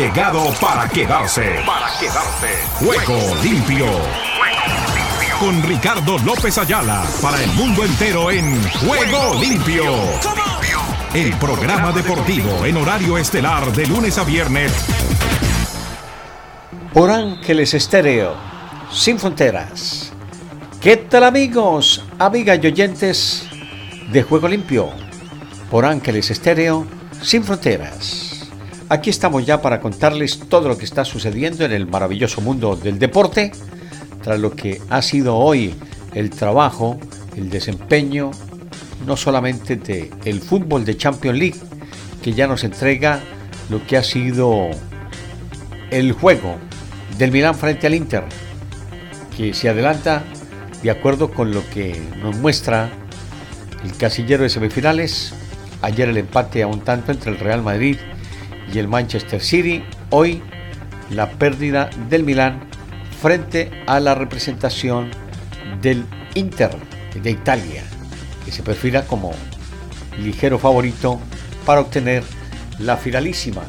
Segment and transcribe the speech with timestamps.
[0.00, 1.56] llegado para quedarse.
[1.66, 2.48] Para quedarse.
[2.78, 3.84] Juego limpio.
[5.38, 9.84] Con Ricardo López Ayala para el mundo entero en Juego limpio.
[11.12, 14.72] El programa deportivo en horario estelar de lunes a viernes.
[16.94, 18.36] Por Ángeles Estéreo,
[18.90, 20.14] sin fronteras.
[20.80, 23.46] ¿Qué tal amigos, amigas y oyentes
[24.10, 24.88] de Juego Limpio?
[25.70, 26.86] Por Ángeles Estéreo,
[27.20, 28.29] sin fronteras.
[28.90, 32.98] Aquí estamos ya para contarles todo lo que está sucediendo en el maravilloso mundo del
[32.98, 33.52] deporte,
[34.20, 35.76] tras lo que ha sido hoy
[36.12, 36.98] el trabajo,
[37.36, 38.32] el desempeño,
[39.06, 41.60] no solamente de el fútbol de Champions League,
[42.20, 43.20] que ya nos entrega
[43.68, 44.70] lo que ha sido
[45.92, 46.56] el juego
[47.16, 48.24] del Milán frente al Inter,
[49.36, 50.24] que se adelanta
[50.82, 52.90] de acuerdo con lo que nos muestra
[53.84, 55.32] el casillero de semifinales.
[55.80, 57.96] Ayer el empate a un tanto entre el Real Madrid
[58.78, 59.82] el Manchester City.
[60.10, 60.42] Hoy
[61.10, 62.60] la pérdida del Milán
[63.20, 65.10] frente a la representación
[65.82, 66.04] del
[66.34, 66.70] Inter
[67.22, 67.84] de Italia,
[68.44, 69.32] que se perfila como
[70.18, 71.20] ligero favorito
[71.66, 72.22] para obtener
[72.78, 73.62] la finalísima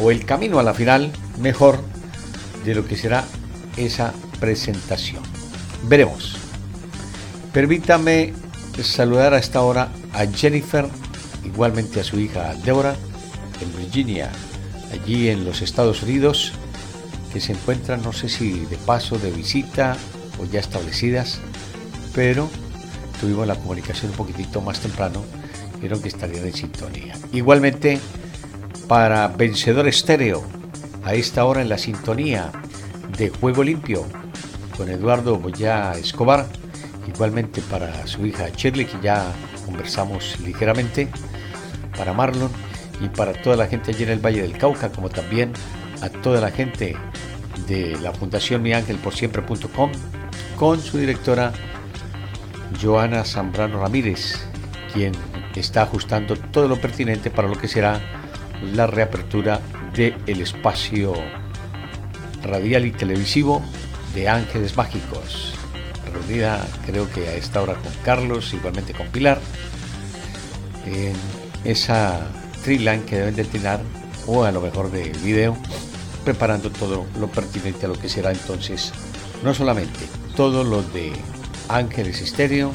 [0.00, 1.78] o el camino a la final mejor
[2.64, 3.24] de lo que será
[3.76, 5.22] esa presentación.
[5.84, 6.36] Veremos.
[7.52, 8.32] Permítame
[8.82, 10.86] saludar a esta hora a Jennifer,
[11.44, 12.96] igualmente a su hija Débora,
[13.62, 14.30] en Virginia,
[14.92, 16.52] allí en los Estados Unidos,
[17.32, 19.96] que se encuentran, no sé si de paso, de visita
[20.38, 21.40] o ya establecidas,
[22.14, 22.48] pero
[23.20, 25.24] tuvimos la comunicación un poquitito más temprano,
[25.80, 27.14] vieron que estarían en sintonía.
[27.32, 27.98] Igualmente,
[28.86, 30.42] para Vencedor Estéreo,
[31.04, 32.52] a esta hora en la sintonía
[33.16, 34.06] de Juego Limpio,
[34.76, 36.46] con Eduardo Boya Escobar,
[37.08, 39.32] igualmente para su hija Shirley, que ya
[39.66, 41.08] conversamos ligeramente,
[41.96, 42.50] para Marlon
[43.02, 45.52] y para toda la gente allí en el Valle del Cauca, como también
[46.00, 46.96] a toda la gente
[47.66, 49.90] de la Fundación Mi Ángel por Siempre.com,
[50.56, 51.52] con su directora
[52.80, 54.38] Joana Zambrano Ramírez,
[54.92, 55.12] quien
[55.56, 58.00] está ajustando todo lo pertinente para lo que será
[58.72, 59.60] la reapertura
[59.94, 61.12] del espacio
[62.42, 63.62] radial y televisivo
[64.14, 65.54] de Ángeles Mágicos.
[66.12, 69.40] Reunida creo que a esta hora con Carlos, igualmente con Pilar,
[70.86, 71.14] en
[71.64, 72.20] esa
[72.62, 73.78] Triline que deben de
[74.26, 75.56] o a lo mejor de video
[76.24, 78.92] preparando todo lo pertinente a lo que será entonces
[79.42, 79.98] no solamente
[80.36, 81.12] todo lo de
[81.68, 82.72] Ángeles Estéreo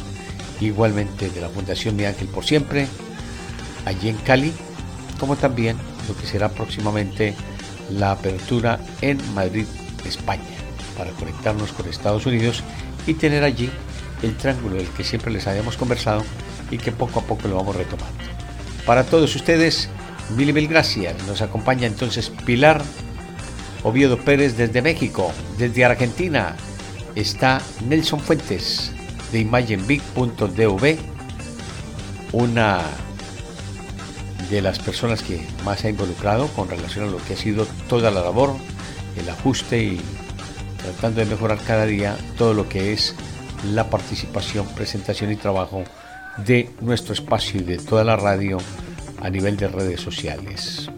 [0.60, 2.88] igualmente de la Fundación Mi Ángel por Siempre
[3.86, 4.52] allí en Cali
[5.20, 5.78] como también
[6.08, 7.34] lo que será próximamente
[7.90, 9.66] la apertura en Madrid,
[10.06, 10.44] España
[10.98, 12.64] para conectarnos con Estados Unidos
[13.06, 13.70] y tener allí
[14.24, 16.24] el triángulo del que siempre les habíamos conversado
[16.72, 18.37] y que poco a poco lo vamos retomando.
[18.88, 19.90] Para todos ustedes,
[20.38, 21.14] mil y mil gracias.
[21.28, 22.82] Nos acompaña entonces Pilar
[23.84, 25.34] Oviedo Pérez desde México.
[25.58, 26.56] Desde Argentina
[27.14, 28.94] está Nelson Fuentes
[29.34, 30.98] de imagenbig.dv,
[32.32, 32.80] una
[34.50, 38.10] de las personas que más ha involucrado con relación a lo que ha sido toda
[38.10, 38.56] la labor,
[39.18, 40.02] el ajuste y
[40.82, 43.16] tratando de mejorar cada día todo lo que es
[43.74, 45.84] la participación, presentación y trabajo
[46.46, 48.58] de nuestro espacio y de toda la radio
[49.22, 50.90] a nivel de redes sociales.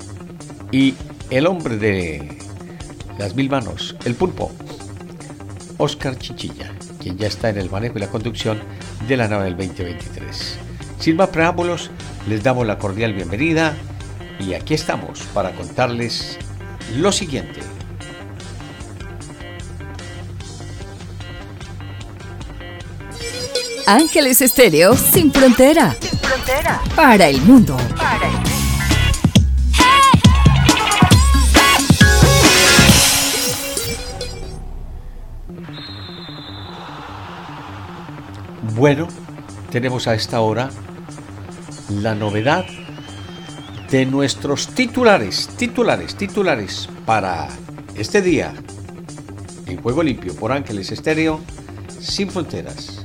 [0.71, 0.95] Y
[1.29, 2.37] el hombre de
[3.17, 4.51] las mil manos, el pulpo,
[5.77, 8.59] Oscar Chichilla, quien ya está en el manejo y la conducción
[9.07, 10.57] de la nave del 2023.
[10.99, 11.89] Sin más preámbulos,
[12.27, 13.75] les damos la cordial bienvenida
[14.39, 16.37] y aquí estamos para contarles
[16.97, 17.61] lo siguiente.
[23.91, 25.97] Ángeles Estéreo sin frontera.
[25.99, 26.79] Sin frontera.
[26.95, 27.75] Para el mundo.
[27.97, 28.49] Para el mundo.
[38.75, 39.07] Bueno,
[39.71, 40.69] tenemos a esta hora
[41.89, 42.65] la novedad
[43.89, 47.47] de nuestros titulares, titulares, titulares para
[47.95, 48.53] este día
[49.65, 51.41] en Juego Limpio por Ángeles Estéreo
[51.99, 52.98] sin fronteras.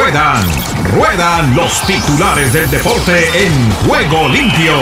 [0.00, 0.46] Ruedan,
[0.94, 4.72] ruedan los titulares del deporte en juego limpio.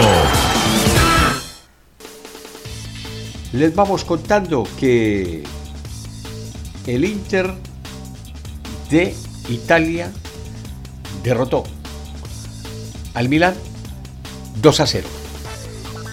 [3.52, 5.42] Les vamos contando que
[6.86, 7.52] el Inter
[8.90, 9.12] de
[9.48, 10.12] Italia
[11.24, 11.64] derrotó
[13.14, 13.56] al Milan
[14.62, 15.08] 2 a 0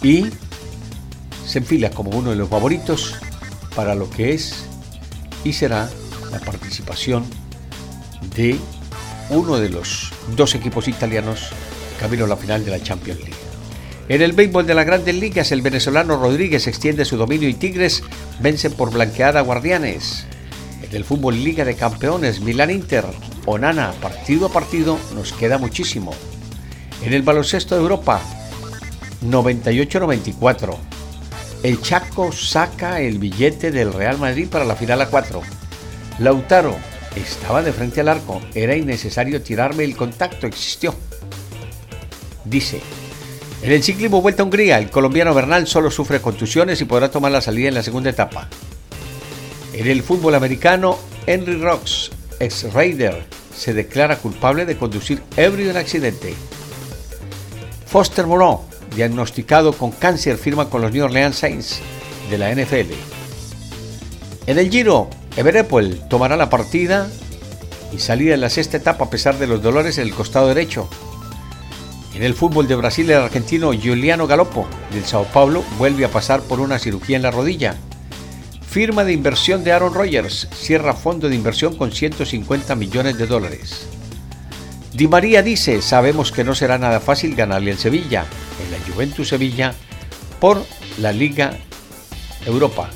[0.01, 0.25] y
[1.46, 3.13] se enfila como uno de los favoritos
[3.75, 4.66] para lo que es
[5.44, 5.92] y será
[6.31, 7.24] la participación
[8.36, 8.60] de
[9.30, 11.50] uno de los dos equipos italianos
[12.00, 13.36] camino a la final de la Champions League.
[14.07, 18.04] En el béisbol de las grandes ligas, el venezolano Rodríguez extiende su dominio y Tigres
[18.39, 20.25] vence por blanqueada a Guardianes.
[20.83, 23.04] En el fútbol Liga de Campeones, Milán Inter,
[23.48, 26.13] Onana, partido a partido, nos queda muchísimo.
[27.04, 28.22] En el baloncesto de Europa,
[29.24, 30.75] 98-94.
[31.63, 35.42] El Chaco saca el billete del Real Madrid para la final a 4.
[36.19, 36.75] Lautaro
[37.16, 40.94] estaba de frente al arco, era innecesario tirarme el contacto, existió.
[42.44, 42.82] Dice,
[43.62, 47.32] en el ciclismo Vuelta a Hungría, el colombiano Bernal solo sufre contusiones y podrá tomar
[47.32, 48.48] la salida en la segunda etapa.
[49.74, 53.26] En el fútbol americano, Henry Rocks, ex Raider,
[53.56, 56.36] se declara culpable de conducir ebrio en accidente.
[57.88, 58.62] Foster Moreau,
[58.96, 61.80] diagnosticado con cáncer, firma con los New Orleans Saints
[62.30, 62.94] de la NFL.
[64.48, 67.10] En el Giro, Everepol tomará la partida
[67.94, 70.90] y salida en la sexta etapa a pesar de los dolores en el costado derecho.
[72.14, 76.42] En el fútbol de Brasil, el argentino Giuliano Galopo del Sao Paulo vuelve a pasar
[76.42, 77.76] por una cirugía en la rodilla.
[78.66, 83.88] Firma de inversión de Aaron Rodgers cierra fondo de inversión con 150 millones de dólares.
[84.94, 88.26] Di María dice, sabemos que no será nada fácil ganarle al Sevilla,
[88.64, 89.74] en la Juventus Sevilla,
[90.40, 90.66] por
[91.00, 91.58] la Liga
[92.46, 92.90] Europa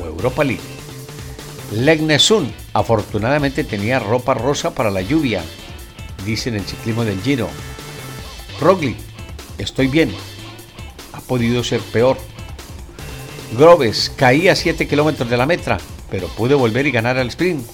[0.00, 0.71] o Europa League.
[1.72, 5.42] Legnesun afortunadamente tenía ropa rosa para la lluvia,
[6.26, 7.48] dice en el ciclismo del Giro.
[8.60, 8.96] Roglic,
[9.56, 10.14] estoy bien.
[11.14, 12.18] Ha podido ser peor.
[13.56, 15.78] Groves caía a 7 kilómetros de la meta,
[16.10, 17.66] pero pudo volver y ganar al sprint.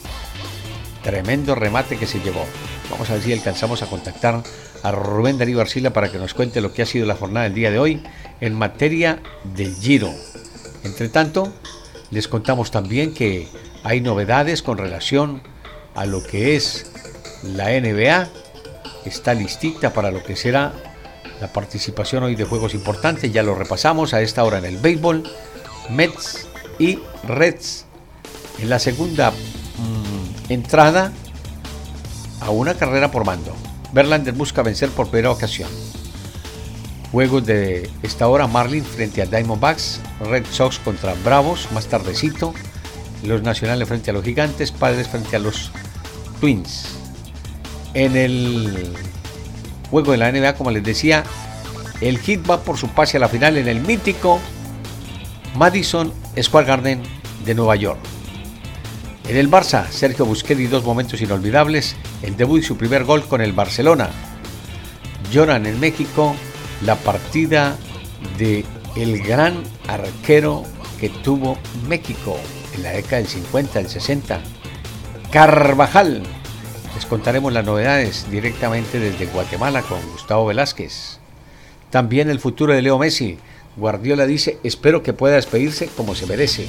[1.03, 2.45] Tremendo remate que se llevó.
[2.91, 4.43] Vamos a ver si alcanzamos a contactar
[4.83, 7.55] a Rubén Darío Arcila para que nos cuente lo que ha sido la jornada del
[7.55, 8.03] día de hoy
[8.41, 9.21] en materia
[9.57, 10.13] del Giro.
[10.85, 11.53] Entre tanto,
[12.11, 13.49] les contamos también que
[13.85, 15.43] hay novedades con relación
[15.95, 16.93] a lo que es
[17.43, 18.29] la NBA
[19.05, 20.73] está listita para lo que será
[21.41, 23.33] la participación hoy de juegos importantes.
[23.33, 25.25] Ya lo repasamos a esta hora en el béisbol.
[25.91, 26.47] Mets
[26.79, 27.87] y Reds.
[28.59, 31.13] En la segunda mm, entrada
[32.41, 33.55] a una carrera por mando.
[33.93, 35.71] Verlander busca vencer por primera ocasión.
[37.13, 42.53] Juegos de esta hora, Marlin frente a Diamondbacks, Red Sox contra Bravos, más tardecito,
[43.25, 45.71] los Nacionales frente a los Gigantes, Padres frente a los
[46.41, 46.99] Twins
[47.95, 48.95] en el
[49.91, 51.25] juego de la NBA, como les decía,
[52.01, 54.39] el Hit va por su pase a la final en el mítico
[55.57, 57.03] Madison Square Garden
[57.45, 57.99] de Nueva York.
[59.29, 63.41] En el Barça, Sergio Busquets dos momentos inolvidables, el debut y su primer gol con
[63.41, 64.09] el Barcelona.
[65.33, 66.35] Lloran en México
[66.83, 67.77] la partida
[68.39, 68.65] de
[68.97, 70.65] el gran arquero
[70.99, 72.39] que tuvo México
[72.79, 74.41] en la década del 50, del 60,
[75.31, 76.23] Carvajal,
[76.95, 81.19] les contaremos las novedades directamente desde Guatemala con Gustavo Velázquez.
[81.91, 83.39] También el futuro de Leo Messi.
[83.77, 86.69] Guardiola dice, espero que pueda despedirse como se merece.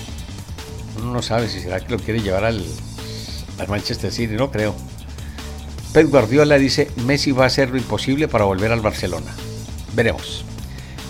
[0.97, 2.63] Uno no sabe si será que lo quiere llevar al,
[3.59, 4.75] al Manchester City, no creo.
[5.93, 9.31] Pep Guardiola dice, Messi va a hacer lo imposible para volver al Barcelona.
[9.93, 10.43] Veremos.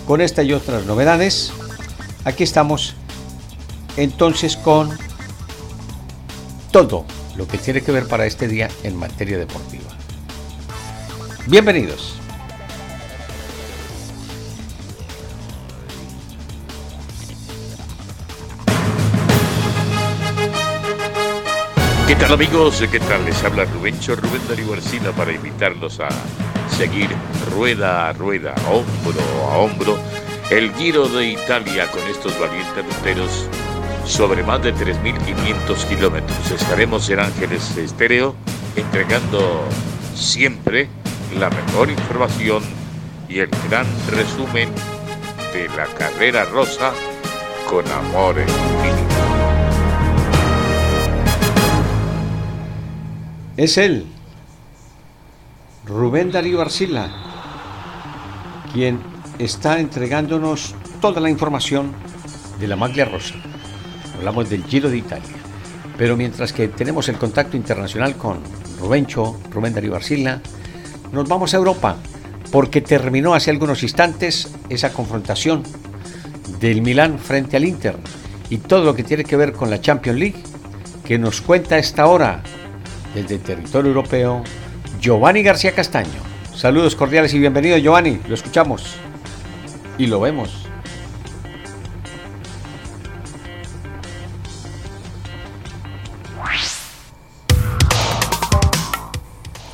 [0.06, 1.52] Con esta y otras novedades,
[2.24, 2.96] aquí estamos
[3.96, 4.96] entonces con
[6.70, 7.04] todo
[7.36, 9.90] lo que tiene que ver para este día en materia deportiva.
[11.46, 12.16] Bienvenidos.
[22.06, 22.84] ¿Qué tal amigos?
[22.90, 23.24] ¿Qué tal?
[23.24, 26.08] Les habla Rubencho Rubén Darío Arcila para invitarlos a
[26.76, 27.08] seguir
[27.54, 29.20] rueda a rueda, hombro
[29.50, 29.98] a hombro,
[30.50, 33.48] el Giro de Italia con estos valientes ruteros
[34.06, 36.50] sobre más de 3.500 kilómetros.
[36.50, 38.34] Estaremos en Ángeles Estéreo
[38.76, 39.64] entregando
[40.14, 40.88] siempre
[41.38, 42.62] la mejor información
[43.28, 44.68] y el gran resumen
[45.52, 46.92] de la carrera rosa
[47.68, 49.10] con amor infinito.
[53.56, 54.06] Es él,
[55.86, 57.10] Rubén Darío Arcila,
[58.72, 59.00] quien
[59.38, 61.92] está entregándonos toda la información
[62.58, 63.34] de la maglia rosa
[64.20, 65.34] hablamos del Giro de Italia.
[65.96, 68.40] Pero mientras que tenemos el contacto internacional con
[68.78, 70.40] Rubencho, Rubén Darío Arcila,
[71.10, 71.96] nos vamos a Europa,
[72.52, 75.62] porque terminó hace algunos instantes esa confrontación
[76.60, 77.96] del Milán frente al Inter
[78.50, 80.42] y todo lo que tiene que ver con la Champions League,
[81.04, 82.42] que nos cuenta a esta hora
[83.14, 84.44] desde el territorio europeo
[85.00, 86.20] Giovanni García Castaño.
[86.54, 88.96] Saludos cordiales y bienvenido Giovanni, lo escuchamos
[89.96, 90.69] y lo vemos.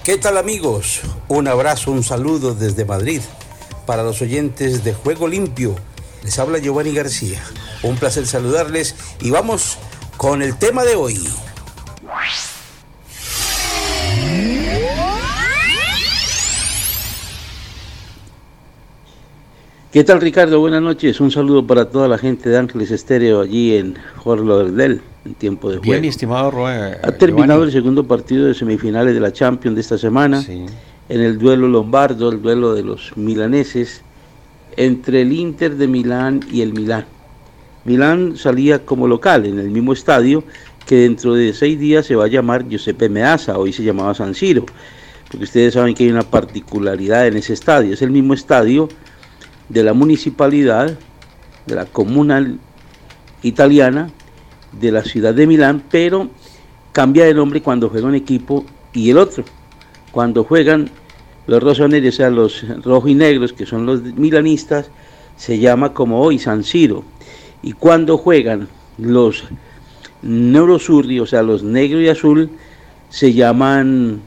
[0.06, 1.00] ¿Qué tal amigos?
[1.26, 3.20] Un abrazo, un saludo desde Madrid
[3.86, 5.74] para los oyentes de Juego Limpio.
[6.22, 7.42] Les habla Giovanni García.
[7.82, 9.78] Un placer saludarles y vamos
[10.16, 11.28] con el tema de hoy.
[19.96, 20.60] ¿Qué tal Ricardo?
[20.60, 21.18] Buenas noches.
[21.22, 25.70] Un saludo para toda la gente de Ángeles Estéreo allí en Jorlo del en tiempo
[25.70, 25.90] de juego.
[25.90, 29.96] Bien, estimado Roe, Ha terminado el segundo partido de semifinales de la Champions de esta
[29.96, 30.44] semana.
[30.46, 30.68] En
[31.08, 34.02] el duelo lombardo, el duelo de los milaneses,
[34.76, 37.06] entre el Inter de Milán y el Milán.
[37.86, 40.44] Milán salía como local en el mismo estadio
[40.84, 44.34] que dentro de seis días se va a llamar Giuseppe Meazza, hoy se llamaba San
[44.34, 44.66] Siro,
[45.30, 48.90] porque ustedes saben que hay una particularidad en ese estadio, es el mismo estadio
[49.68, 50.98] de la municipalidad,
[51.66, 52.58] de la comunal
[53.42, 54.10] italiana,
[54.72, 56.28] de la ciudad de Milán, pero
[56.92, 59.44] cambia de nombre cuando juega un equipo y el otro.
[60.12, 60.90] Cuando juegan
[61.46, 64.90] los rosoneros, o sea, los rojos y negros, que son los milanistas,
[65.36, 67.04] se llama como hoy San Siro.
[67.62, 68.68] Y cuando juegan
[68.98, 69.44] los
[70.22, 72.50] neurosurri, o sea, los negro y azul,
[73.08, 74.20] se llaman,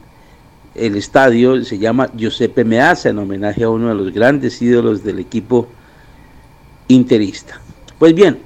[0.74, 5.18] el estadio se llama Giuseppe Meazza, en homenaje a uno de los grandes ídolos del
[5.18, 5.68] equipo
[6.88, 7.60] interista.
[7.98, 8.38] Pues bien,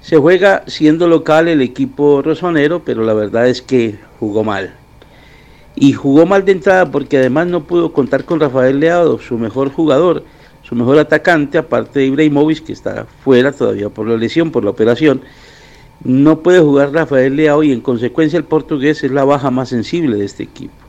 [0.00, 4.74] se juega siendo local el equipo rosonero, pero la verdad es que jugó mal.
[5.74, 9.70] Y jugó mal de entrada porque además no pudo contar con Rafael Leado, su mejor
[9.70, 10.24] jugador,
[10.62, 14.70] su mejor atacante, aparte de Ibrahimovic, que está fuera todavía por la lesión, por la
[14.70, 15.20] operación.
[16.02, 20.16] No puede jugar Rafael Leao y en consecuencia el portugués es la baja más sensible
[20.16, 20.85] de este equipo.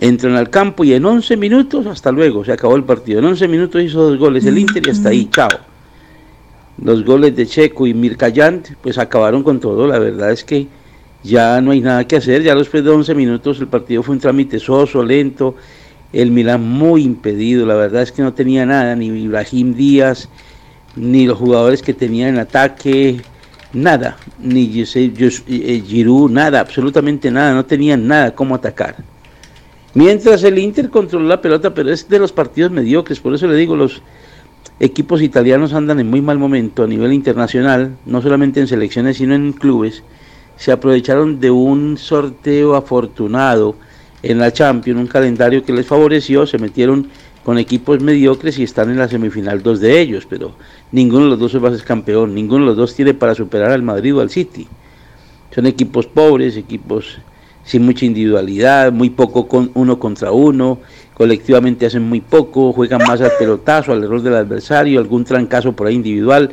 [0.00, 3.18] Entran al campo y en 11 minutos, hasta luego, se acabó el partido.
[3.18, 5.48] En 11 minutos hizo dos goles el Inter y hasta ahí, chao
[6.78, 9.86] los goles de Checo y Mirkayant, pues acabaron con todo.
[9.86, 10.66] La verdad es que
[11.22, 12.42] ya no hay nada que hacer.
[12.42, 15.54] Ya después de 11 minutos el partido fue un trámite soso, lento.
[16.12, 17.66] El Milán muy impedido.
[17.66, 20.28] La verdad es que no tenía nada, ni Ibrahim Díaz,
[20.96, 23.20] ni los jugadores que tenían en ataque,
[23.72, 24.16] nada.
[24.38, 27.54] Ni eh, Giroud, nada, absolutamente nada.
[27.54, 28.96] No tenían nada cómo atacar.
[29.94, 33.20] Mientras el Inter controló la pelota, pero es de los partidos mediocres.
[33.20, 34.00] Por eso le digo, los
[34.80, 39.34] equipos italianos andan en muy mal momento a nivel internacional, no solamente en selecciones, sino
[39.34, 40.02] en clubes.
[40.56, 43.76] Se aprovecharon de un sorteo afortunado
[44.22, 47.08] en la Champions, un calendario que les favoreció, se metieron
[47.44, 50.52] con equipos mediocres y están en la semifinal dos de ellos, pero
[50.92, 53.72] ninguno de los dos va a ser campeón, ninguno de los dos tiene para superar
[53.72, 54.68] al Madrid o al City.
[55.54, 57.18] Son equipos pobres, equipos
[57.64, 60.80] sin mucha individualidad, muy poco con uno contra uno,
[61.14, 65.86] colectivamente hacen muy poco, juegan más al pelotazo, al error del adversario, algún trancazo por
[65.86, 66.50] ahí individual,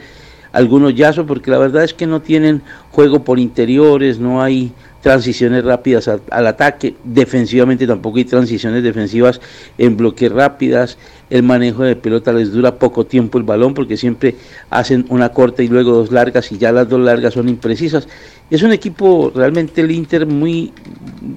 [0.51, 2.62] algunos yazos, porque la verdad es que no tienen
[2.92, 9.39] juego por interiores, no hay transiciones rápidas al, ataque, defensivamente tampoco hay transiciones defensivas
[9.78, 10.98] en bloques rápidas,
[11.29, 14.36] el manejo de pelota les dura poco tiempo el balón porque siempre
[14.69, 18.07] hacen una corta y luego dos largas y ya las dos largas son imprecisas.
[18.50, 20.74] Es un equipo realmente el Inter muy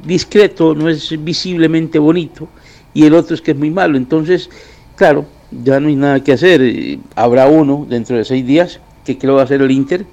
[0.06, 2.49] discreto, no es visiblemente bonito
[2.94, 3.96] y el otro es que es muy malo.
[3.96, 4.49] Entonces,
[4.96, 6.99] claro, ya no hay nada que hacer.
[7.14, 10.06] Habrá uno dentro de seis días, que creo va a ser el Inter,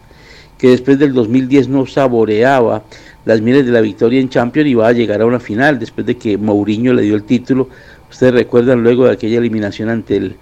[0.58, 2.84] que después del 2010 no saboreaba
[3.26, 6.06] las miles de la victoria en Champions y va a llegar a una final después
[6.06, 7.70] de que Mourinho le dio el título.
[8.10, 10.36] Ustedes recuerdan luego de aquella eliminación ante el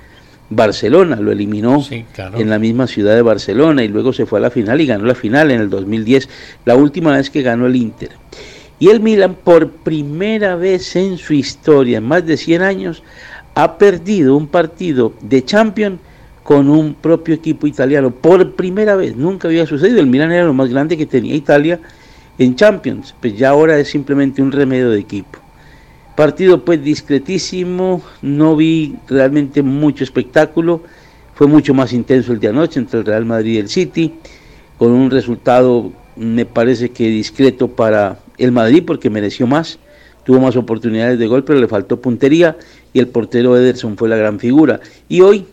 [0.50, 4.50] Barcelona, lo eliminó en la misma ciudad de Barcelona y luego se fue a la
[4.50, 6.30] final y ganó la final en el 2010,
[6.66, 8.12] la última vez que ganó el Inter.
[8.80, 13.04] Y el Milan por primera vez en su historia, en más de 100 años,
[13.56, 16.00] ha perdido un partido de Champions
[16.44, 18.12] con un propio equipo italiano.
[18.12, 20.00] Por primera vez, nunca había sucedido.
[20.00, 21.80] El Milan era lo más grande que tenía Italia
[22.38, 25.40] en Champions, pues ya ahora es simplemente un remedio de equipo.
[26.18, 30.82] Partido pues discretísimo, no vi realmente mucho espectáculo,
[31.36, 34.16] fue mucho más intenso el de anoche entre el Real Madrid y el City,
[34.80, 39.78] con un resultado me parece que discreto para el Madrid porque mereció más,
[40.24, 42.58] tuvo más oportunidades de gol, pero le faltó puntería
[42.94, 44.80] y el portero Ederson fue la gran figura.
[45.08, 45.46] Y hoy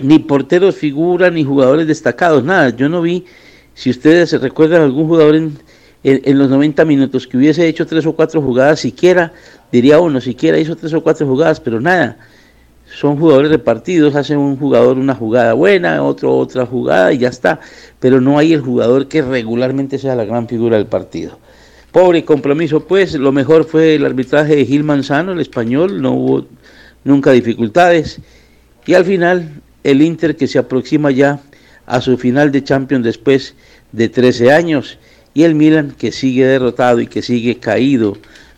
[0.00, 2.70] ni porteros figura ni jugadores destacados, nada.
[2.70, 3.24] Yo no vi,
[3.74, 5.58] si ustedes se recuerdan algún jugador en,
[6.06, 9.32] en, los 90 minutos que hubiese hecho tres o cuatro jugadas, siquiera,
[9.76, 12.16] diría uno, siquiera hizo tres o cuatro jugadas, pero nada.
[12.98, 17.60] Son jugadores repartidos, hacen un jugador una jugada buena, otro otra jugada y ya está.
[18.00, 21.38] Pero no hay el jugador que regularmente sea la gran figura del partido.
[21.92, 26.46] Pobre compromiso, pues lo mejor fue el arbitraje de Gil Manzano, el español, no hubo
[27.04, 28.20] nunca dificultades.
[28.86, 31.40] Y al final, el Inter que se aproxima ya
[31.86, 33.54] a su final de Champions después
[33.92, 34.98] de 13 años.
[35.34, 38.16] Y el Milan que sigue derrotado y que sigue caído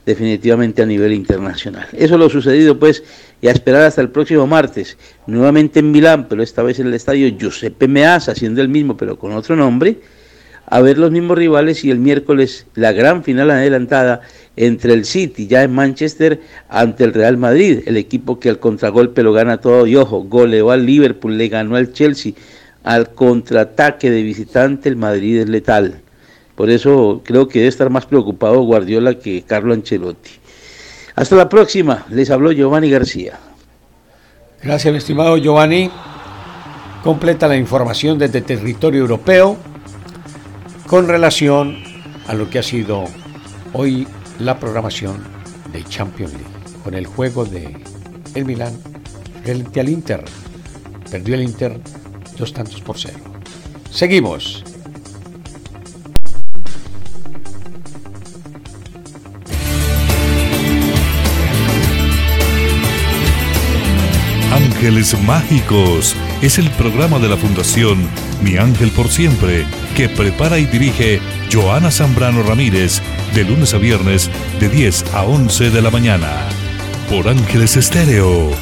[0.08, 1.86] definitivamente a nivel internacional.
[1.92, 3.04] Eso lo sucedido pues
[3.42, 4.96] y a esperar hasta el próximo martes,
[5.26, 9.18] nuevamente en Milán, pero esta vez en el estadio Giuseppe Meazza, siendo el mismo pero
[9.18, 9.98] con otro nombre,
[10.64, 14.22] a ver los mismos rivales y el miércoles la gran final adelantada
[14.56, 19.22] entre el City ya en Manchester ante el Real Madrid, el equipo que al contragolpe
[19.22, 22.32] lo gana todo y ojo, goleó al Liverpool, le ganó al Chelsea,
[22.82, 26.00] al contraataque de visitante el Madrid es letal.
[26.58, 30.30] Por eso creo que debe estar más preocupado Guardiola que Carlo Ancelotti.
[31.14, 33.38] Hasta la próxima, les habló Giovanni García.
[34.60, 35.88] Gracias, mi estimado Giovanni.
[37.04, 39.56] Completa la información desde territorio europeo
[40.88, 41.76] con relación
[42.26, 43.04] a lo que ha sido
[43.72, 44.08] hoy
[44.40, 45.22] la programación
[45.72, 47.72] de Champions League, con el juego de
[48.34, 48.76] el Milán
[49.44, 50.24] frente al Inter.
[51.08, 51.78] Perdió el Inter
[52.36, 53.20] dos tantos por cero.
[53.92, 54.64] Seguimos.
[64.78, 67.98] Ángeles Mágicos es el programa de la Fundación
[68.44, 69.66] Mi Ángel por Siempre
[69.96, 71.18] que prepara y dirige
[71.52, 73.02] Joana Zambrano Ramírez
[73.34, 74.30] de lunes a viernes
[74.60, 76.28] de 10 a 11 de la mañana.
[77.10, 78.52] Por Ángeles Estéreo,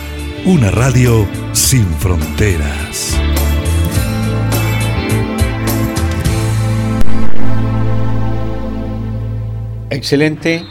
[0.46, 3.20] una radio sin fronteras.
[9.90, 10.64] Excelente.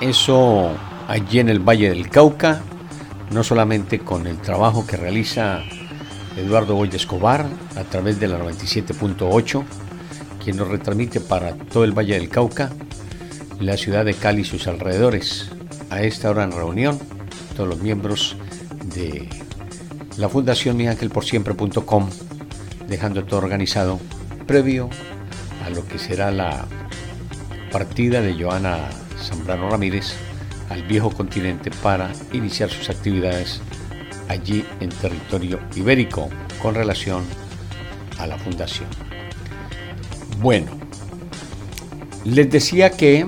[0.00, 0.70] Eso
[1.08, 2.62] allí en el Valle del Cauca,
[3.30, 5.62] no solamente con el trabajo que realiza
[6.36, 9.64] Eduardo Boy Escobar a través de la 97.8,
[10.42, 12.70] quien nos retransmite para todo el Valle del Cauca,
[13.58, 15.50] la ciudad de Cali y sus alrededores.
[15.90, 16.98] A esta hora en reunión,
[17.56, 18.36] todos los miembros
[18.94, 19.28] de
[20.18, 22.10] la Fundación miangelporsiempre.com,
[22.88, 23.98] dejando todo organizado
[24.46, 24.90] previo
[25.64, 26.66] a lo que será la
[27.72, 30.14] partida de Joana Zambrano Ramírez
[30.68, 33.60] al viejo continente para iniciar sus actividades
[34.28, 36.28] allí en territorio ibérico
[36.60, 37.24] con relación
[38.18, 38.88] a la fundación.
[40.40, 40.72] Bueno,
[42.24, 43.26] les decía que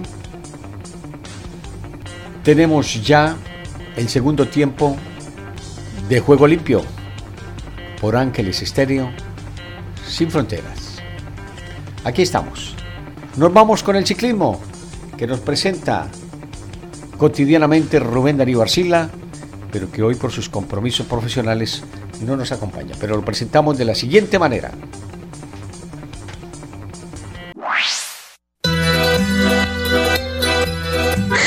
[2.43, 3.37] tenemos ya
[3.97, 4.97] el segundo tiempo
[6.09, 6.83] de Juego Limpio
[8.01, 9.11] por Ángeles Estéreo
[10.07, 11.01] sin fronteras.
[12.05, 12.75] Aquí estamos.
[13.37, 14.61] Nos vamos con el ciclismo
[15.17, 16.09] que nos presenta
[17.19, 19.11] cotidianamente Rubén Darío Arcila,
[19.73, 21.83] pero que hoy por sus compromisos profesionales
[22.25, 22.95] no nos acompaña.
[22.99, 24.71] Pero lo presentamos de la siguiente manera.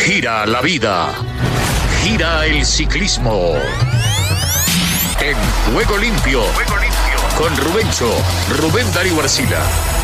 [0.05, 1.13] Gira la vida,
[2.03, 3.53] gira el ciclismo.
[5.21, 6.41] En Juego Limpio,
[7.38, 8.12] con Rubencho,
[8.60, 10.00] Rubén Darío Arcila.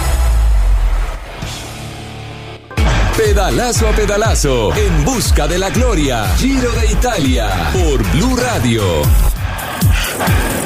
[3.18, 6.28] Pedalazo a pedalazo, en busca de la gloria.
[6.38, 8.84] Giro de Italia, por Blue Radio.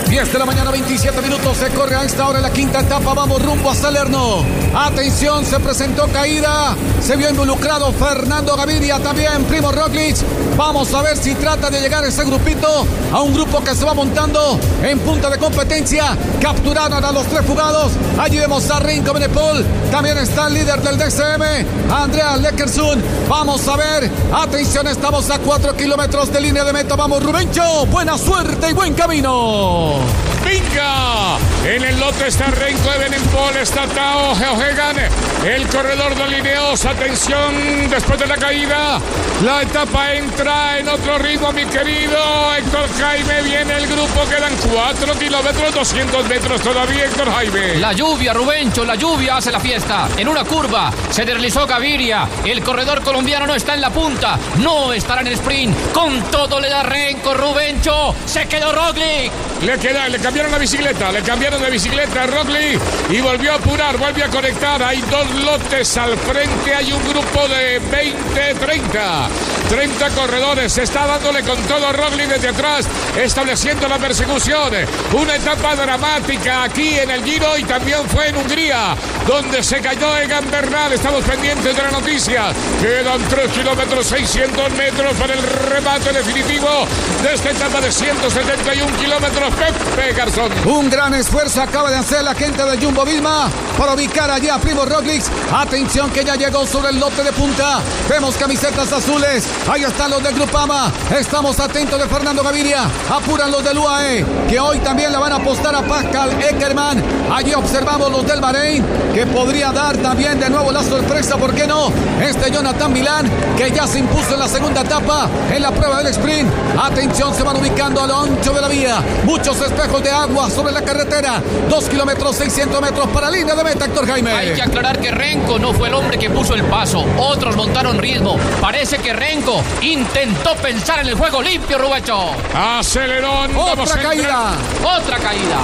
[0.09, 1.55] 10 de la mañana, 27 minutos.
[1.55, 3.13] Se corre a esta hora la quinta etapa.
[3.13, 4.45] Vamos rumbo a Salerno.
[4.75, 6.75] Atención, se presentó caída.
[7.01, 10.17] Se vio involucrado Fernando Gaviria, también Primo Roglic.
[10.57, 13.93] Vamos a ver si trata de llegar ese grupito a un grupo que se va
[13.93, 16.17] montando en punta de competencia.
[16.41, 17.91] Capturaron a los tres fugados.
[18.17, 19.65] Allí vemos a Rinko Benepol.
[19.91, 23.01] También está el líder del DCM, Andrea Leckersun.
[23.27, 24.09] Vamos a ver.
[24.33, 26.95] Atención, estamos a 4 kilómetros de línea de meta.
[26.95, 27.85] Vamos, Rubencho.
[27.87, 30.30] Buena suerte y buen camino.
[30.51, 31.37] ¡Venga!
[31.63, 34.97] En el lote está Renko Ebenenpol, está Tao Geohegan,
[35.45, 36.83] el corredor de Lineos.
[36.85, 38.99] Atención, después de la caída,
[39.43, 42.17] la etapa entra en otro ritmo, mi querido
[42.57, 43.43] Héctor Jaime.
[43.43, 47.75] Viene el grupo, quedan 4 kilómetros, 200 metros todavía, Héctor Jaime.
[47.75, 50.09] La lluvia, Rubencho, la lluvia hace la fiesta.
[50.17, 52.27] En una curva se deslizó Gaviria.
[52.43, 55.93] El corredor colombiano no está en la punta, no estará en el sprint.
[55.93, 58.15] Con todo le da Renko, Rubencho.
[58.25, 59.31] Se quedó Roglic.
[59.61, 62.79] Le, queda, le cambiaron la bicicleta, le cambiaron de bicicleta a Rockley
[63.11, 64.81] y volvió a apurar, volvió a conectar.
[64.81, 69.29] Hay dos lotes al frente, hay un grupo de 20, 30.
[69.69, 74.73] 30 corredores, está dándole con todo Rockley desde atrás, estableciendo la persecución.
[75.13, 78.95] Una etapa dramática aquí en el Giro y también fue en Hungría,
[79.27, 80.91] donde se cayó Egan Bernal.
[80.91, 82.51] Estamos pendientes de la noticia.
[82.81, 86.87] Quedan 3 kilómetros, 600 metros para el remate definitivo
[87.23, 89.53] de esta etapa de 171 kilómetros.
[89.53, 90.30] Pepe García
[90.65, 94.59] Un gran esfuerzo acaba de hacer la gente de Jumbo Visma para ubicar allí a
[94.59, 95.23] Primo Roglic.
[95.53, 97.81] Atención que ya llegó sobre el lote de punta.
[98.07, 99.45] Vemos camisetas azules.
[99.69, 100.89] Ahí están los de Grupama.
[101.19, 102.83] Estamos atentos de Fernando Gaviria.
[103.09, 107.03] Apuran los del UAE, que hoy también le van a apostar a Pascal Eckerman.
[107.29, 111.67] Allí observamos los del Bahrein, que podría dar también de nuevo la sorpresa, ¿por qué
[111.67, 111.91] no?
[112.21, 116.07] Este Jonathan Milán, que ya se impuso en la segunda etapa en la prueba del
[116.07, 116.49] sprint.
[116.81, 119.03] Atención, se van ubicando a lo ancho de la vía.
[119.25, 121.41] Muchos espejos de agua sobre la carretera.
[121.67, 124.31] Dos kilómetros, 600 metros para la línea de meta, Héctor Jaime.
[124.31, 127.03] Hay que aclarar que Renko no fue el hombre que puso el paso.
[127.17, 128.37] Otros montaron ritmo.
[128.59, 132.19] Parece que Renko intentó pensar en el juego limpio, Rubecho.
[132.53, 133.55] Acelerón.
[133.55, 134.53] Otra caída.
[134.83, 135.57] Otra caída.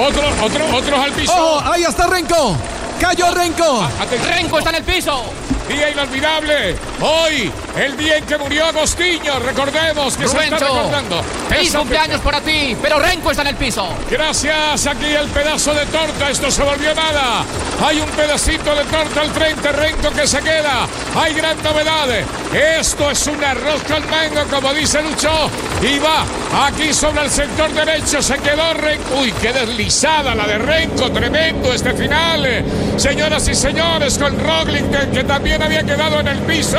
[0.00, 1.32] Otro, otro, otros al piso.
[1.36, 2.56] Oh, ahí está Renko.
[3.00, 3.88] Cayó Renko.
[4.28, 5.24] Renko está en el piso.
[5.68, 6.76] Día inolvidable.
[7.00, 9.38] Hoy, el día en que murió Agostinho.
[9.38, 11.22] Recordemos que se está recordando.
[11.48, 13.86] Feliz cumpleaños para ti, pero Renko está en el piso.
[14.10, 16.30] Gracias, aquí el pedazo de torta.
[16.30, 17.44] Esto se volvió nada.
[17.84, 19.70] Hay un pedacito de torta al frente.
[19.70, 20.88] Renko que se queda.
[21.14, 22.08] Hay gran novedad.
[22.52, 25.50] Esto es un arroz con mango, como dice Lucho.
[25.82, 26.24] Y va
[26.66, 28.22] aquí sobre el sector derecho.
[28.22, 29.20] Se quedó Renko.
[29.20, 31.10] Uy, qué deslizada la de Renko.
[31.12, 32.64] Tremendo este final.
[32.96, 36.78] Señoras y señores, con Roglic que, que también había quedado en el piso.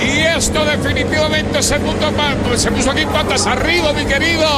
[0.00, 4.48] Y esto definitivamente se puso, se puso aquí patas arriba, mi querido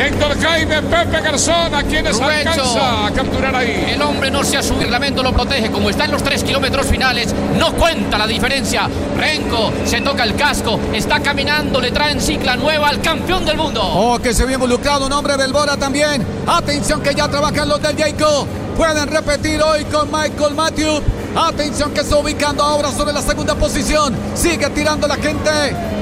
[0.00, 3.92] Héctor Jaime, Pepe Garzón, a quienes Rubencho, alcanza a capturar ahí.
[3.94, 5.70] El hombre no se ha subido, el reglamento lo protege.
[5.70, 8.88] Como está en los tres kilómetros finales, no cuenta la diferencia.
[9.18, 13.82] Renko se toca el casco, está caminando, le traen cicla nueva al campeón del mundo.
[13.82, 16.26] Oh, que se había involucrado un hombre del Bora también.
[16.46, 18.46] Atención que ya trabajan los del Jayco.
[18.76, 21.02] Pueden repetir hoy con Michael Matthew.
[21.34, 24.14] Atención que está ubicando ahora sobre la segunda posición.
[24.34, 25.50] Sigue tirando la gente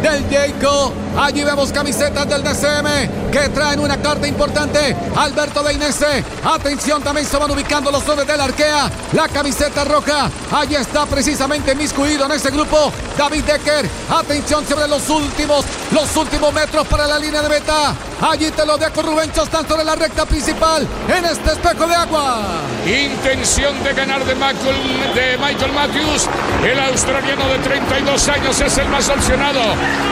[0.03, 0.93] del Jayco.
[1.17, 4.97] Allí vemos camisetas del DCM que traen una carta importante.
[5.17, 6.25] Alberto de Inese.
[6.45, 8.91] Atención, también se van ubicando los hombres del Arkea.
[9.13, 10.31] La camiseta roja.
[10.51, 12.93] Allí está precisamente miscuido en ese grupo.
[13.17, 13.89] David Decker.
[14.11, 17.95] Atención sobre los últimos, los últimos metros para la línea de meta.
[18.21, 19.45] Allí te lo dejo, Rubencho.
[19.45, 22.43] Están sobre la recta principal en este espejo de agua.
[22.87, 26.29] Intención de ganar de Michael, Michael Matthews.
[26.65, 29.61] El australiano de 32 años es el más opcionado.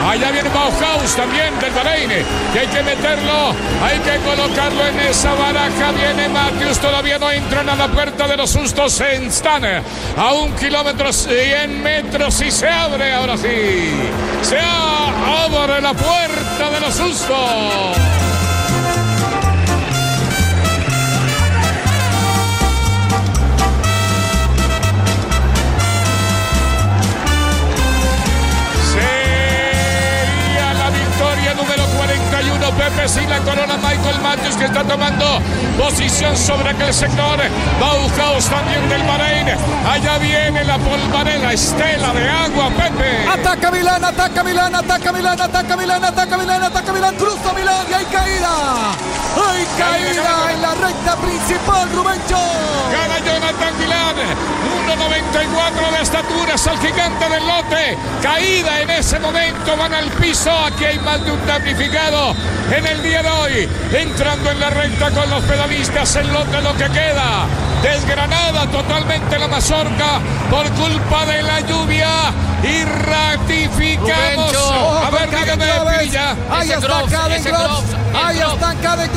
[0.07, 2.09] Allá viene Bauhaus también del Bahrein.
[2.53, 5.91] Que hay que meterlo, hay que colocarlo en esa baraja.
[5.91, 9.63] Viene Matthews, todavía no entran a la puerta de los sustos en Stan.
[10.17, 13.91] A un kilómetro 100 metros y se abre ahora sí.
[14.41, 18.28] Se abre la puerta de los sustos.
[32.71, 35.41] Pepe sin la corona Michael Matthews que está tomando
[35.77, 37.39] posición sobre aquel sector.
[37.79, 39.47] Bauhaus también del Bahrein.
[39.89, 42.69] Allá viene la polvareda estela de agua.
[42.69, 43.27] Pepe.
[43.27, 47.93] Ataca Milán, ataca Milán, ataca Milán, ataca Milán, ataca Milán, ataca Milán, cruza Milán y
[47.93, 48.49] hay caída.
[49.35, 52.37] Hay caída en la recta principal, Rubencho.
[54.19, 57.97] Gana Jonathan Milán, 1.94 de estatura, es el gigante del lote.
[58.21, 60.51] Caída en ese momento, van al piso.
[60.65, 62.35] Aquí hay más de un damnificado
[62.75, 63.69] en el día de hoy.
[63.93, 67.45] Entrando en la recta con los pedalistas, el lote lo que queda.
[67.81, 72.09] Desgranada totalmente la mazorca por culpa de la lluvia.
[72.63, 74.51] Y ratificamos.
[74.51, 74.99] Rubencho.
[74.99, 75.65] A ver, dígame.
[76.51, 77.55] Ahí está Caden el
[78.15, 79.09] Ahí está Caden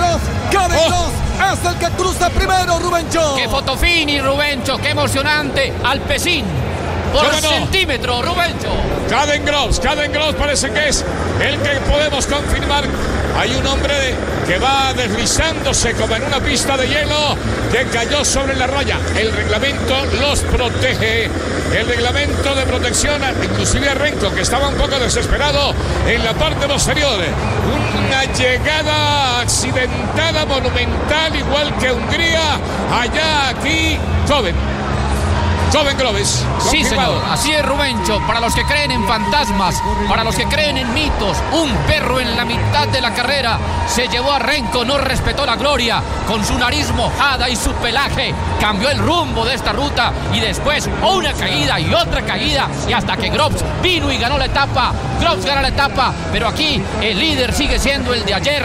[0.75, 1.32] Oh.
[1.51, 3.35] Es el que cruza primero, Rubencho.
[3.37, 4.79] ¡Qué fotofini, Rubencho!
[4.79, 5.73] ¡Qué emocionante!
[5.85, 6.72] Alpecín.
[7.13, 8.71] Por centímetro, Rubencho.
[9.09, 11.05] Caden Gross, Caden Gross parece que es
[11.41, 12.85] el que podemos confirmar.
[13.39, 14.15] Hay un hombre
[14.47, 17.37] que va deslizándose como en una pista de hielo
[17.71, 18.99] que cayó sobre la raya.
[19.17, 21.31] El reglamento los protege.
[21.75, 25.75] El reglamento de protección, inclusive a Renko, que estaba un poco desesperado
[26.07, 27.19] en la parte posterior.
[28.07, 32.59] Una llegada accidentada, monumental, igual que Hungría.
[32.93, 33.99] Allá, aquí,
[34.29, 34.55] joven.
[35.73, 36.45] Joven Groves.
[36.71, 37.23] Sí, señor.
[37.31, 38.21] Así es, Rubencho.
[38.27, 42.37] Para los que creen en fantasmas, para los que creen en mitos, un perro en
[42.37, 46.03] la mitad de la carrera se llevó a Renko, no respetó la gloria.
[46.27, 50.91] Con su nariz mojada y su pelaje, cambió el rumbo de esta ruta y después
[51.03, 52.69] una caída y otra caída.
[52.87, 54.93] Y hasta que Groves vino y ganó la etapa.
[55.21, 58.65] Groves gana la etapa, pero aquí el líder sigue siendo el de ayer.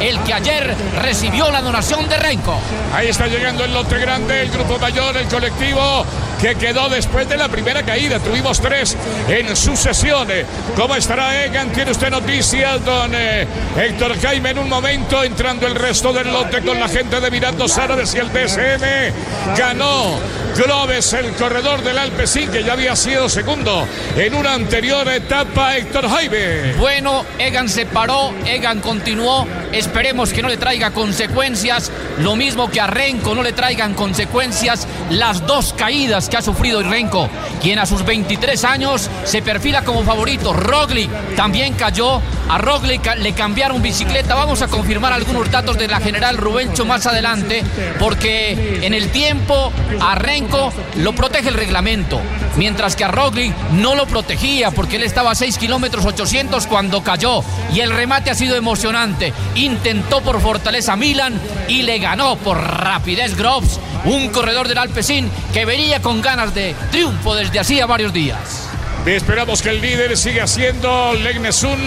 [0.00, 2.54] El que ayer recibió la donación de Renko.
[2.94, 6.06] Ahí está llegando el lote grande, el grupo mayor, el colectivo.
[6.40, 8.18] Que quedó después de la primera caída.
[8.18, 8.96] Tuvimos tres
[9.28, 10.28] en sucesión.
[10.76, 11.70] ¿Cómo estará Egan?
[11.70, 13.46] ¿Tiene usted noticias, don eh,
[13.76, 14.50] Héctor Jaime?
[14.50, 18.18] En un momento entrando el resto del lote con la gente de Mirando Sara si
[18.18, 20.18] el DSM ganó
[20.58, 26.08] Globes, el corredor del Alpecin, que ya había sido segundo en una anterior etapa, Héctor
[26.08, 26.74] Jaime.
[26.74, 29.46] Bueno, Egan se paró, Egan continuó.
[29.70, 31.92] Esperemos que no le traiga consecuencias.
[32.18, 36.82] Lo mismo que a Renko no le traigan consecuencias las dos caídas que ha sufrido
[36.82, 37.28] Renko,
[37.62, 40.52] quien a sus 23 años se perfila como favorito.
[40.52, 42.20] Roglic también cayó.
[42.48, 44.34] A Roglic le cambiaron bicicleta.
[44.34, 47.62] Vamos a confirmar algunos datos de la general Rubencho más adelante,
[48.00, 50.47] porque en el tiempo a Renko
[50.96, 52.20] lo protege el reglamento,
[52.56, 57.02] mientras que a Roglic no lo protegía porque él estaba a 6 kilómetros 800 cuando
[57.02, 59.32] cayó y el remate ha sido emocionante.
[59.54, 65.64] Intentó por fortaleza Milan y le ganó por rapidez Groves, un corredor del Alpecin que
[65.64, 68.67] venía con ganas de triunfo desde hacía varios días.
[69.16, 71.78] Esperamos que el líder siga siendo Legnesun,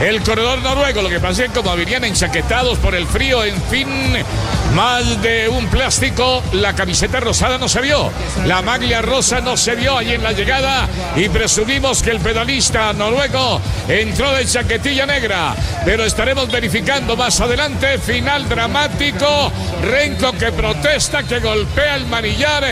[0.00, 1.02] el corredor noruego.
[1.02, 3.88] Lo que pasa es que como venían enchaquetados por el frío, en fin,
[4.74, 8.10] más de un plástico, la camiseta rosada no se vio.
[8.46, 12.94] La maglia rosa no se vio ahí en la llegada y presumimos que el pedalista
[12.94, 15.54] noruego entró de chaquetilla negra.
[15.84, 17.98] Pero estaremos verificando más adelante.
[17.98, 19.52] Final dramático.
[19.82, 22.64] Renko que protesta, que golpea el manillar.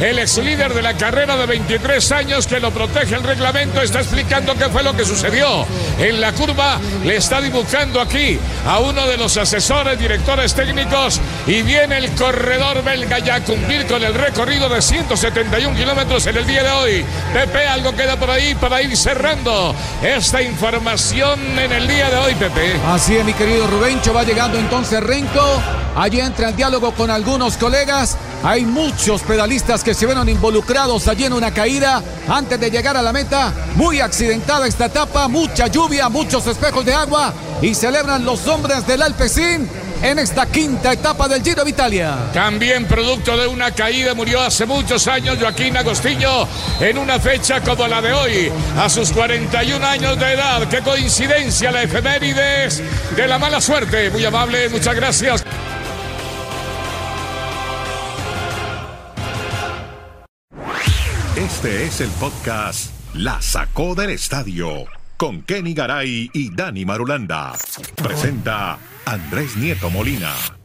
[0.00, 4.00] El ex líder de la carrera de 23 años que lo protege el reglamento está
[4.00, 5.64] explicando qué fue lo que sucedió.
[5.98, 11.62] En la curva le está dibujando aquí a uno de los asesores, directores técnicos y
[11.62, 16.46] viene el corredor belga ya a cumplir con el recorrido de 171 kilómetros en el
[16.46, 17.04] día de hoy.
[17.32, 22.34] Pepe, algo queda por ahí para ir cerrando esta información en el día de hoy,
[22.34, 22.74] Pepe.
[22.86, 25.62] Así es, mi querido Rubencho, va llegando entonces Renko.
[25.96, 28.16] Allí entra en diálogo con algunos colegas.
[28.42, 33.02] Hay muchos pedalistas que se vieron involucrados allí en una caída antes de llegar a
[33.02, 33.52] la meta.
[33.74, 39.02] Muy accidentada esta etapa, mucha lluvia, muchos espejos de agua y celebran los hombres del
[39.02, 39.68] Alpecin
[40.02, 42.16] en esta quinta etapa del Giro de Italia.
[42.32, 46.46] También producto de una caída murió hace muchos años Joaquín Agostinho
[46.80, 50.68] en una fecha como la de hoy, a sus 41 años de edad.
[50.68, 52.82] Qué coincidencia la efemérides
[53.16, 54.10] de la mala suerte.
[54.10, 55.44] Muy amable, muchas gracias.
[61.38, 67.52] Este es el podcast La Sacó del Estadio con Kenny Garay y Dani Marulanda.
[67.94, 70.57] Presenta Andrés Nieto Molina.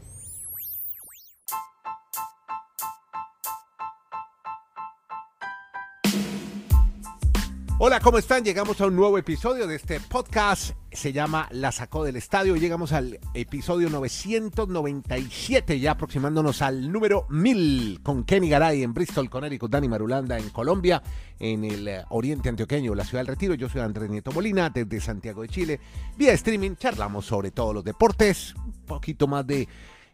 [7.85, 8.45] Hola, ¿cómo están?
[8.45, 10.73] Llegamos a un nuevo episodio de este podcast.
[10.89, 12.55] Se llama La Sacó del Estadio.
[12.55, 19.69] Llegamos al episodio 997, ya aproximándonos al número 1000, con Kenny Garay en Bristol, Connecticut,
[19.69, 21.03] Dani Marulanda en Colombia,
[21.37, 23.53] en el eh, oriente antioqueño, la ciudad del Retiro.
[23.53, 25.79] Yo soy Andrés Nieto Molina, desde Santiago de Chile.
[26.15, 29.67] Vía streaming, charlamos sobre todos los deportes, un poquito más de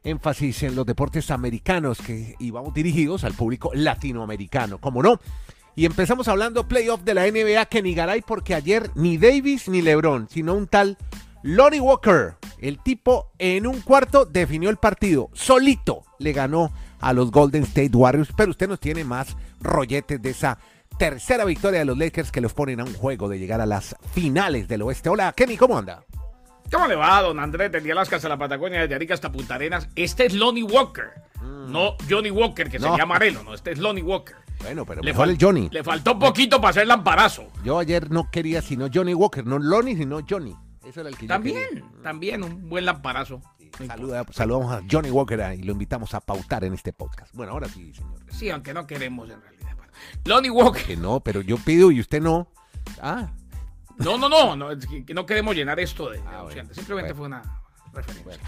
[0.03, 5.19] énfasis en los deportes americanos que íbamos dirigidos al público latinoamericano, como no.
[5.79, 10.27] Y empezamos hablando playoff de la NBA Kenny Garay porque ayer ni Davis ni LeBron,
[10.29, 10.97] sino un tal
[11.41, 17.31] Lonnie Walker, el tipo en un cuarto definió el partido, solito le ganó a los
[17.31, 20.57] Golden State Warriors, pero usted nos tiene más rolletes de esa
[20.97, 23.95] tercera victoria de los Lakers que los ponen a un juego de llegar a las
[24.11, 25.07] finales del oeste.
[25.07, 26.03] Hola Kenny, ¿cómo anda?
[26.69, 27.71] ¿Cómo le va, don Andrés?
[27.71, 29.87] Desde Alaska hasta la Patagonia, desde Arica hasta Punta Arenas.
[29.95, 31.05] Este es Lonnie Walker.
[31.41, 32.89] No Johnny Walker, que No.
[32.89, 33.53] sería amarelo, no.
[33.53, 34.35] Este es Lonnie Walker.
[34.61, 35.69] Bueno, pero Le, mejor el Johnny.
[35.71, 37.47] le faltó poquito para hacer lamparazo.
[37.63, 40.55] Yo ayer no quería sino Johnny Walker, no Lonnie, sino Johnny.
[40.85, 41.85] Eso era el que yo También, quería.
[42.03, 43.41] también un buen lamparazo.
[43.87, 47.33] Saluda- saludamos a Johnny Walker ah, y lo invitamos a pautar en este podcast.
[47.33, 48.17] Bueno, ahora sí, señor.
[48.29, 49.59] Sí, aunque no queremos en realidad.
[50.25, 50.83] Lonnie Walker.
[50.83, 52.47] Que no, pero yo pido y usted no.
[53.01, 53.29] Ah,
[53.97, 54.69] No, no, no, no,
[55.13, 57.15] no queremos llenar esto de, Ah, bueno, Simplemente bueno.
[57.15, 57.61] fue una
[58.01, 58.23] referencia.
[58.25, 58.43] bueno,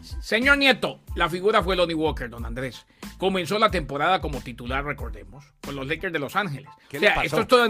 [0.00, 0.20] ok.
[0.22, 2.86] Señor Nieto, la figura fue Lonnie Walker, don Andrés.
[3.18, 6.68] Comenzó la temporada como titular, recordemos, con los Lakers de Los Ángeles.
[6.88, 7.26] ¿Qué o le sea, pasó?
[7.26, 7.62] esto es toda,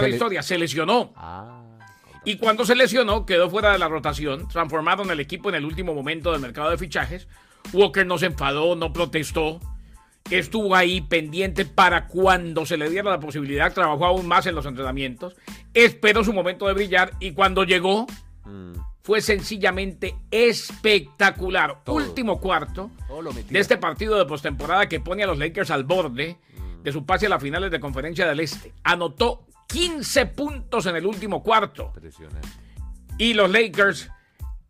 [0.00, 0.42] la le- historia.
[0.42, 1.12] Se lesionó.
[1.16, 1.62] Ah,
[2.24, 5.64] Y cuando se lesionó, quedó fuera de la rotación, transformado en el equipo en el
[5.64, 7.26] último momento del mercado de fichajes.
[7.72, 9.60] Walker no se enfadó, no protestó.
[10.30, 14.66] Estuvo ahí pendiente para cuando se le diera la posibilidad, trabajó aún más en los
[14.66, 15.34] entrenamientos.
[15.74, 18.06] Esperó su momento de brillar y cuando llegó,
[18.44, 21.82] mm, fue sencillamente espectacular.
[21.84, 21.96] Todo.
[21.96, 22.90] Último cuarto
[23.48, 26.38] de este partido de postemporada que pone a los Lakers al borde
[26.82, 28.72] de su pase a las finales de conferencia del Este.
[28.84, 31.92] Anotó 15 puntos en el último cuarto
[33.18, 34.10] y los Lakers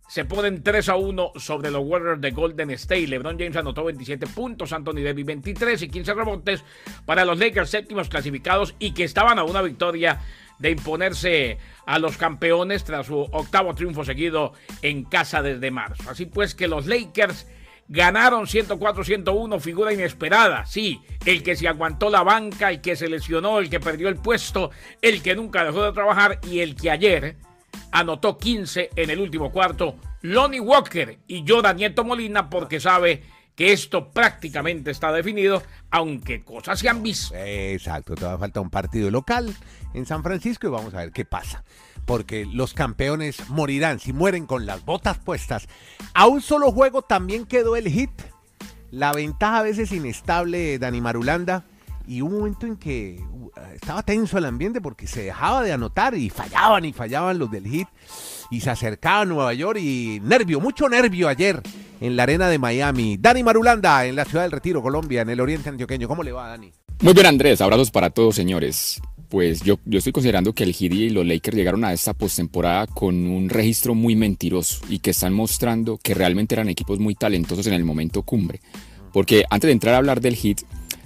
[0.08, 3.06] se ponen 3 a 1 sobre los Warriors de Golden State.
[3.06, 6.64] LeBron James anotó 27 puntos, Anthony Davis 23 y 15 rebotes
[7.06, 10.20] para los Lakers séptimos clasificados y que estaban a una victoria
[10.60, 16.08] de imponerse a los campeones tras su octavo triunfo seguido en casa desde marzo.
[16.08, 17.46] Así pues que los Lakers
[17.88, 20.64] ganaron 104-101, figura inesperada.
[20.66, 24.16] Sí, el que se aguantó la banca, el que se lesionó, el que perdió el
[24.16, 24.70] puesto,
[25.02, 27.36] el que nunca dejó de trabajar y el que ayer
[27.90, 29.96] anotó 15 en el último cuarto.
[30.22, 36.78] Lonnie Walker y yo, Nieto Molina, porque sabe que esto prácticamente está definido, aunque cosas
[36.78, 37.34] se han visto.
[37.36, 39.54] Exacto, todavía falta un partido local
[39.94, 41.64] en San Francisco y vamos a ver qué pasa.
[42.06, 45.68] Porque los campeones morirán si mueren con las botas puestas.
[46.14, 48.10] A un solo juego también quedó el hit.
[48.90, 51.64] La ventaja a veces inestable, Dani Marulanda.
[52.06, 56.14] Y un momento en que uh, estaba tenso el ambiente porque se dejaba de anotar
[56.14, 57.86] y fallaban y fallaban los del hit.
[58.50, 61.62] Y se acercaba Nueva York y nervio, mucho nervio ayer
[62.00, 63.16] en la arena de Miami.
[63.18, 66.08] Dani Marulanda en la ciudad del Retiro, Colombia, en el oriente antioqueño.
[66.08, 66.72] ¿Cómo le va, Dani?
[67.00, 67.60] Muy bien, Andrés.
[67.60, 69.00] Abrazos para todos, señores.
[69.28, 72.88] Pues yo, yo estoy considerando que el Heat y los Lakers llegaron a esta postemporada
[72.88, 77.66] con un registro muy mentiroso y que están mostrando que realmente eran equipos muy talentosos
[77.68, 78.60] en el momento cumbre.
[79.12, 80.62] Porque antes de entrar a hablar del Heat,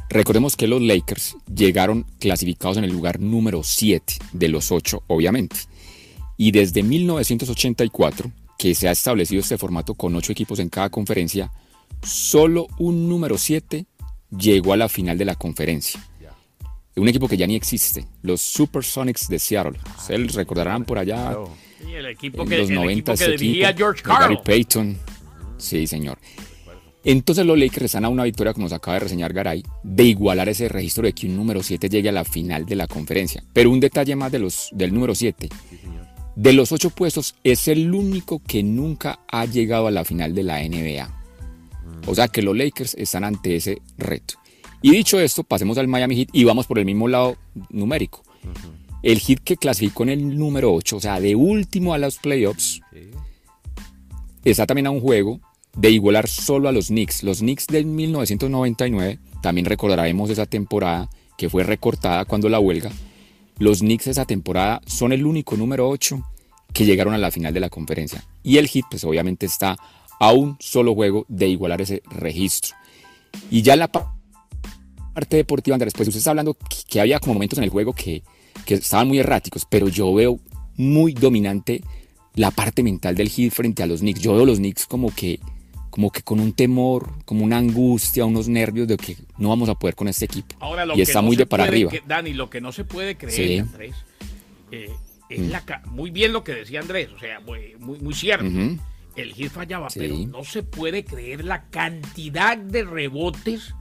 [0.09, 5.57] recordemos que los Lakers llegaron clasificados en el lugar número 7 de los 8, obviamente.
[6.39, 11.51] Y desde 1984 que se ha establecido este formato con ocho equipos en cada conferencia,
[12.03, 13.87] solo un número 7
[14.37, 16.05] llegó a la final de la conferencia.
[16.97, 19.79] Un equipo que ya ni existe, los Supersonics de Seattle.
[19.99, 21.37] Ustedes recordarán por allá
[21.93, 24.97] el equipo que, los 90 que dirigía George Gary Payton.
[25.59, 26.19] Sí, señor.
[27.05, 30.49] Entonces los Lakers están a una victoria, como nos acaba de reseñar Garay, de igualar
[30.49, 33.43] ese registro de que un número 7 llegue a la final de la conferencia.
[33.53, 35.49] Pero un detalle más de los, del número 7.
[36.37, 40.43] De los ocho puestos, es el único que nunca ha llegado a la final de
[40.43, 41.23] la NBA.
[42.07, 44.35] O sea que los Lakers están ante ese reto.
[44.83, 47.37] Y dicho esto, pasemos al Miami Heat y vamos por el mismo lado
[47.71, 48.23] numérico.
[49.03, 52.81] El Heat que clasificó en el número 8, o sea, de último a los playoffs,
[54.45, 55.41] está también a un juego
[55.77, 57.23] de igualar solo a los Knicks.
[57.23, 62.93] Los Knicks del 1999, también recordaremos esa temporada que fue recortada cuando la huelga,
[63.59, 66.23] los Knicks esa temporada son el único número 8
[66.73, 68.25] que llegaron a la final de la conferencia.
[68.43, 69.79] Y el Heat, pues obviamente está
[70.19, 72.77] a un solo juego de igualar ese registro.
[73.51, 76.57] Y ya la parte deportiva, Andrés, pues usted está hablando
[76.89, 78.23] que había como momentos en el juego que,
[78.65, 80.41] que estaban muy erráticos, pero yo veo
[80.77, 81.83] muy dominante
[82.35, 84.21] la parte mental del Heat frente a los Knicks.
[84.21, 85.39] Yo veo los Knicks como que
[85.95, 89.77] como que con un temor, como una angustia, unos nervios de que no vamos a
[89.77, 90.57] poder con este equipo.
[90.97, 91.93] y está muy de para arriba.
[92.05, 93.95] Dani, lo que no se puede creer, Andrés,
[94.73, 94.91] eh,
[95.31, 95.51] es mm.
[95.51, 98.45] la, muy bien lo que decía Andrés, o sea, muy, muy, cierto.
[99.15, 103.73] El Gil fallaba, pero no se puede creer la cantidad de rebotes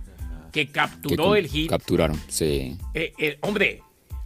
[0.51, 1.67] que capturó el Gil.
[1.67, 2.77] Capturaron, sí.
[2.93, 3.81] Eh, eh, hombre,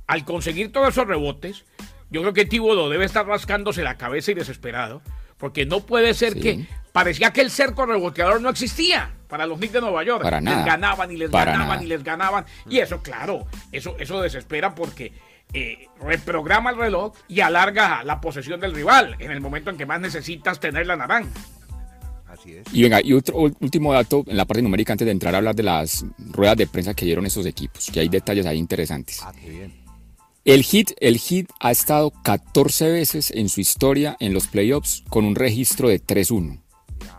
[0.08, 1.64] al conseguir todos esos rebotes,
[2.12, 5.02] yo creo que Tibodo debe estar rascándose la cabeza y desesperado,
[5.38, 6.66] porque no puede ser que
[6.98, 10.24] parecía que el cerco reboteador no existía para los Knicks de Nueva York.
[10.24, 12.44] Para les ganaban y les ganaban y les ganaban.
[12.68, 15.14] Y eso, claro, eso, eso desespera porque
[15.54, 19.86] eh, reprograma el reloj y alarga la posesión del rival en el momento en que
[19.86, 21.30] más necesitas tener la naranja.
[22.26, 22.64] Así es.
[22.74, 25.54] Y venga, y otro último dato en la parte numérica antes de entrar a hablar
[25.54, 29.22] de las ruedas de prensa que dieron esos equipos, que hay detalles ahí interesantes.
[29.24, 29.72] Ah, qué bien.
[30.46, 35.26] El Heat, el Heat ha estado 14 veces en su historia en los playoffs con
[35.26, 36.62] un registro de 3-1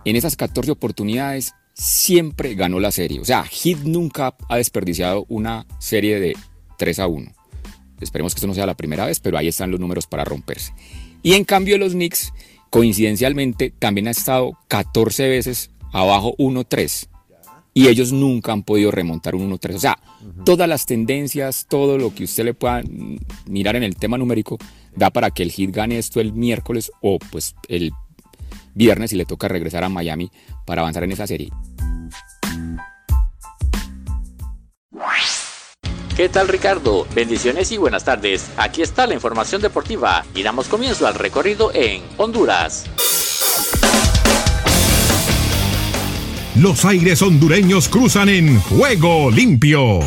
[0.04, 3.20] en esas 14 oportunidades siempre ganó la serie.
[3.20, 6.36] O sea, Heat nunca ha desperdiciado una serie de
[6.76, 7.32] 3 a 1.
[8.00, 10.72] Esperemos que esto no sea la primera vez, pero ahí están los números para romperse.
[11.22, 12.32] Y en cambio los Knicks,
[12.70, 17.08] coincidencialmente, también ha estado 14 veces abajo 1-3.
[17.74, 19.74] Y ellos nunca han podido remontar un 1-3.
[19.74, 19.98] O sea,
[20.44, 22.82] todas las tendencias, todo lo que usted le pueda
[23.46, 24.58] mirar en el tema numérico,
[24.96, 27.92] da para que el Heat gane esto el miércoles o pues el
[28.74, 30.30] viernes y le toca regresar a Miami
[30.66, 31.50] para avanzar en esa serie.
[36.18, 37.06] ¿Qué tal Ricardo?
[37.14, 38.50] Bendiciones y buenas tardes.
[38.56, 42.86] Aquí está la información deportiva y damos comienzo al recorrido en Honduras.
[46.56, 50.00] Los aires hondureños cruzan en juego limpio.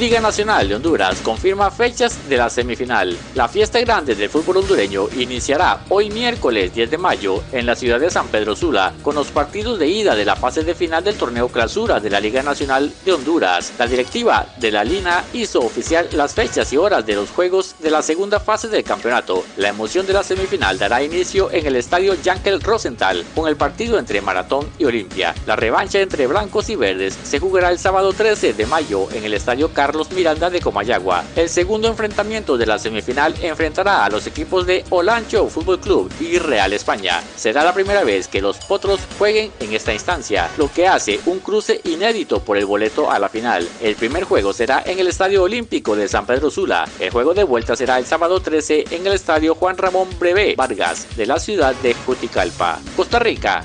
[0.00, 3.14] Liga Nacional de Honduras confirma fechas de la semifinal.
[3.34, 8.00] La fiesta grande del fútbol hondureño iniciará hoy miércoles 10 de mayo en la ciudad
[8.00, 11.16] de San Pedro Sula con los partidos de ida de la fase de final del
[11.18, 13.74] torneo clausura de la Liga Nacional de Honduras.
[13.78, 17.90] La directiva de la Lina hizo oficial las fechas y horas de los juegos de
[17.90, 19.44] la segunda fase del campeonato.
[19.58, 23.98] La emoción de la semifinal dará inicio en el estadio Yankel Rosenthal con el partido
[23.98, 25.34] entre Maratón y Olimpia.
[25.44, 29.34] La revancha entre blancos y verdes se jugará el sábado 13 de mayo en el
[29.34, 31.24] estadio Carlos Miranda de Comayagua.
[31.36, 36.38] El segundo enfrentamiento de la semifinal enfrentará a los equipos de Olancho Fútbol Club y
[36.38, 37.22] Real España.
[37.36, 41.40] Será la primera vez que los potros jueguen en esta instancia, lo que hace un
[41.40, 43.68] cruce inédito por el boleto a la final.
[43.80, 46.88] El primer juego será en el Estadio Olímpico de San Pedro Sula.
[46.98, 51.06] El juego de vuelta será el sábado 13 en el Estadio Juan Ramón Brevé Vargas
[51.16, 53.64] de la ciudad de Juticalpa, Costa Rica.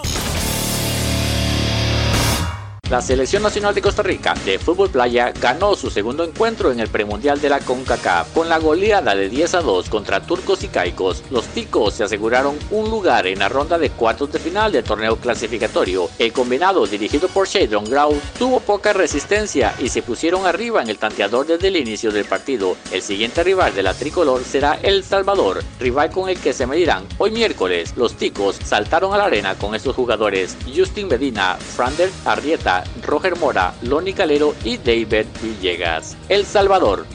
[2.91, 6.89] La Selección Nacional de Costa Rica de Fútbol Playa ganó su segundo encuentro en el
[6.89, 11.23] premundial de la CONCACAF con la goleada de 10 a 2 contra turcos y caicos.
[11.29, 15.15] Los ticos se aseguraron un lugar en la ronda de cuartos de final del torneo
[15.15, 16.09] clasificatorio.
[16.19, 20.97] El combinado dirigido por Shadron Grau tuvo poca resistencia y se pusieron arriba en el
[20.97, 22.75] tanteador desde el inicio del partido.
[22.91, 27.05] El siguiente rival de la tricolor será El Salvador, rival con el que se medirán
[27.19, 27.93] hoy miércoles.
[27.95, 33.73] Los ticos saltaron a la arena con estos jugadores: Justin Medina, Frander Arrieta, Roger Mora,
[33.81, 36.15] Loni Calero y David Villegas.
[36.29, 37.05] El Salvador.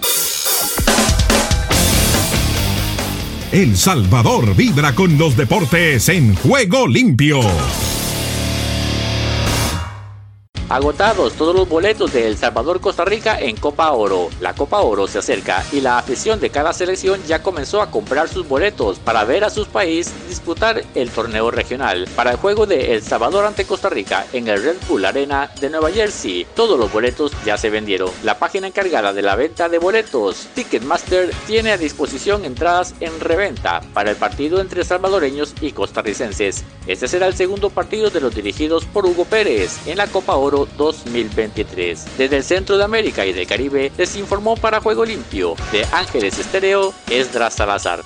[3.52, 7.40] El Salvador vibra con los deportes en juego limpio.
[10.68, 14.30] Agotados todos los boletos de El Salvador Costa Rica en Copa Oro.
[14.40, 18.28] La Copa Oro se acerca y la afición de cada selección ya comenzó a comprar
[18.28, 22.08] sus boletos para ver a sus países disputar el torneo regional.
[22.16, 25.70] Para el juego de El Salvador ante Costa Rica en el Red Bull Arena de
[25.70, 28.10] Nueva Jersey, todos los boletos ya se vendieron.
[28.24, 33.82] La página encargada de la venta de boletos, Ticketmaster, tiene a disposición entradas en reventa
[33.94, 36.64] para el partido entre salvadoreños y costarricenses.
[36.88, 40.55] Este será el segundo partido de los dirigidos por Hugo Pérez en la Copa Oro
[40.64, 42.16] 2023.
[42.16, 46.38] Desde el centro de América y del Caribe les informó para Juego Limpio de Ángeles
[46.38, 48.02] Estéreo Esdras Salazar.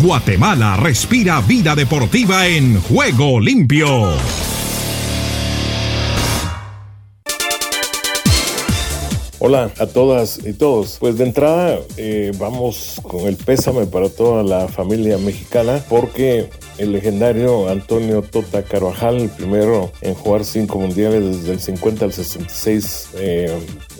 [0.00, 4.47] Guatemala respira vida deportiva en Juego Limpio.
[9.40, 10.96] Hola a todas y todos.
[10.98, 16.90] Pues de entrada eh, vamos con el pésame para toda la familia mexicana porque el
[16.90, 23.10] legendario Antonio Tota Carvajal, el primero en jugar cinco mundiales desde el 50 al 66
[23.14, 23.56] eh,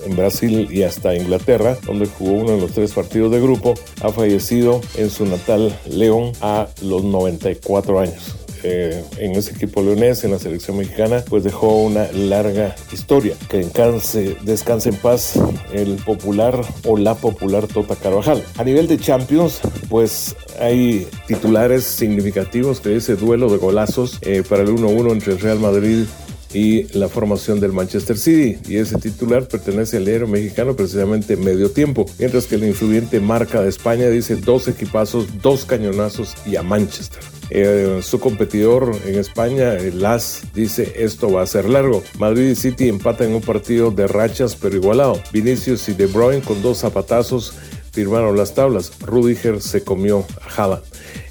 [0.06, 4.10] en Brasil y hasta Inglaterra, donde jugó uno de los tres partidos de grupo, ha
[4.10, 8.34] fallecido en su natal León a los 94 años.
[8.70, 13.34] Eh, en ese equipo leonés, en la selección mexicana, pues dejó una larga historia.
[13.48, 15.38] Que descanse, en paz
[15.72, 18.42] el popular o la popular Tota Carvajal.
[18.58, 24.64] A nivel de Champions, pues hay titulares significativos de ese duelo de golazos eh, para
[24.64, 26.04] el 1-1 entre el Real Madrid
[26.52, 28.58] y la formación del Manchester City.
[28.68, 32.04] Y ese titular pertenece al héroe mexicano precisamente medio tiempo.
[32.18, 37.37] Mientras que el influyente marca de España dice dos equipazos, dos cañonazos y a Manchester.
[37.50, 42.02] Eh, su competidor en España, el Las, dice esto va a ser largo.
[42.18, 45.20] Madrid y City empatan en un partido de rachas pero igualado.
[45.32, 47.54] Vinicius y De Bruyne con dos zapatazos
[47.92, 48.92] firmaron las tablas.
[49.00, 50.82] Rudiger se comió a Java.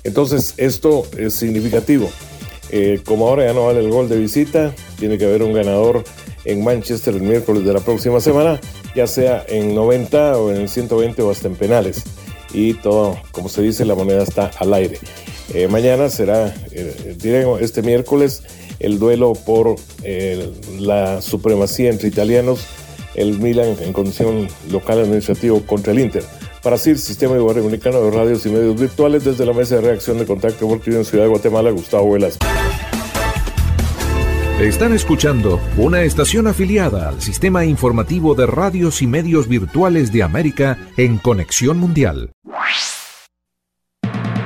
[0.03, 2.09] Entonces esto es significativo.
[2.70, 6.03] Eh, como ahora ya no vale el gol de visita, tiene que haber un ganador
[6.43, 8.59] en Manchester el miércoles de la próxima semana,
[8.95, 12.03] ya sea en 90 o en 120 o hasta en penales.
[12.53, 14.99] Y todo, como se dice, la moneda está al aire.
[15.54, 17.16] Eh, mañana será, eh,
[17.62, 18.43] este miércoles,
[18.80, 22.68] el duelo por eh, la supremacía entre italianos,
[23.16, 26.24] el Milan en condición local administrativo contra el Inter.
[26.62, 30.26] Para CIR, Sistema Iberoamericano de Radios y Medios Virtuales, desde la Mesa de Reacción de
[30.26, 32.45] Contacto Deportivo en Ciudad de Guatemala, Gustavo Velasco.
[34.60, 40.80] Están escuchando una estación afiliada al Sistema Informativo de Radios y Medios Virtuales de América
[40.98, 42.32] en Conexión Mundial.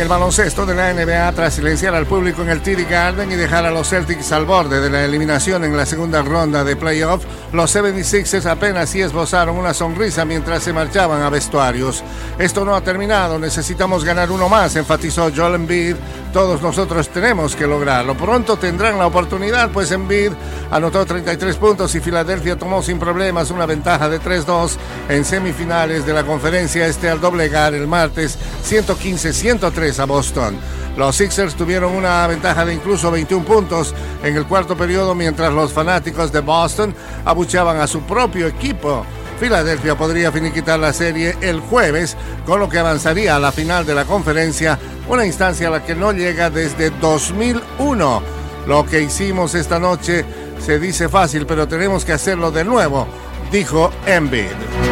[0.00, 3.66] el baloncesto de la NBA, tras silenciar al público en el TD Garden y dejar
[3.66, 7.22] a los Celtics al borde de la eliminación en la segunda ronda de playoff,
[7.52, 12.02] los 76ers apenas sí esbozaron una sonrisa mientras se marchaban a vestuarios.
[12.38, 15.96] Esto no ha terminado, necesitamos ganar uno más, enfatizó Joel Embiid.
[16.32, 18.16] Todos nosotros tenemos que lograrlo.
[18.16, 20.30] Pronto tendrán la oportunidad, pues Embiid
[20.70, 24.76] anotó 33 puntos y Filadelfia tomó sin problemas una ventaja de 3-2
[25.08, 30.56] en semifinales de la conferencia este al doblegar el martes 115-103 a Boston.
[30.96, 35.72] Los Sixers tuvieron una ventaja de incluso 21 puntos en el cuarto periodo mientras los
[35.72, 39.04] fanáticos de Boston abucheaban a su propio equipo.
[39.40, 43.94] Filadelfia podría finiquitar la serie el jueves, con lo que avanzaría a la final de
[43.94, 44.78] la conferencia,
[45.08, 48.22] una instancia a la que no llega desde 2001.
[48.66, 50.26] Lo que hicimos esta noche
[50.58, 53.06] se dice fácil, pero tenemos que hacerlo de nuevo,
[53.50, 54.89] dijo Embiid.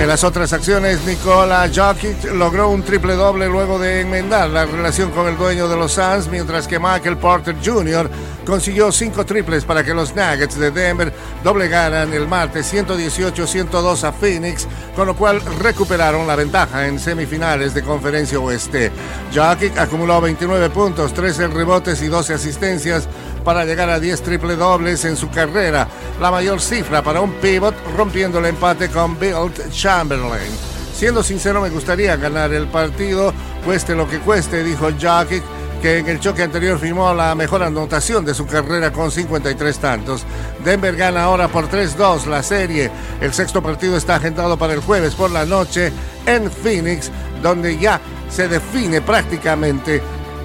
[0.00, 5.10] En las otras acciones, Nikola Jokic logró un triple doble luego de enmendar la relación
[5.12, 8.10] con el dueño de los Suns, mientras que Michael Porter Jr.
[8.44, 14.66] consiguió cinco triples para que los Nuggets de Denver doblegaran el martes 118-102 a Phoenix,
[14.94, 18.92] con lo cual recuperaron la ventaja en semifinales de Conferencia Oeste.
[19.34, 23.08] Jokic acumuló 29 puntos, 13 rebotes y 12 asistencias
[23.44, 25.86] para llegar a 10 triple dobles en su carrera,
[26.20, 30.50] la mayor cifra para un pivot, rompiendo el empate con Bill Chamberlain.
[30.94, 33.34] Siendo sincero, me gustaría ganar el partido,
[33.64, 35.42] cueste lo que cueste, dijo Jokic,
[35.84, 40.24] que en el choque anterior firmó la mejor anotación de su carrera con 53 tantos.
[40.64, 42.90] Denver gana ahora por 3-2 la serie.
[43.20, 45.92] El sexto partido está agendado para el jueves por la noche
[46.24, 47.10] en Phoenix,
[47.42, 50.00] donde ya se define prácticamente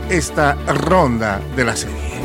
[0.10, 2.20] esta ronda de la serie.